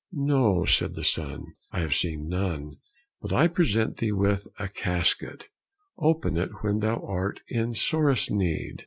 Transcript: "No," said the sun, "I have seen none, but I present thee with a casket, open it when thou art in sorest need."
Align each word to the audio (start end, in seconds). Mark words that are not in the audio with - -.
"No," 0.11 0.65
said 0.65 0.95
the 0.95 1.03
sun, 1.03 1.53
"I 1.71 1.81
have 1.81 1.93
seen 1.93 2.27
none, 2.27 2.77
but 3.21 3.31
I 3.31 3.47
present 3.47 3.97
thee 3.97 4.11
with 4.11 4.47
a 4.57 4.67
casket, 4.67 5.49
open 5.99 6.37
it 6.37 6.49
when 6.63 6.79
thou 6.79 7.05
art 7.07 7.41
in 7.49 7.75
sorest 7.75 8.31
need." 8.31 8.77